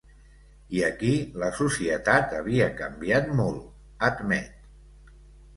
[0.77, 1.11] I aquí
[1.43, 3.63] la societat havia canviat molt,
[4.09, 5.17] admet.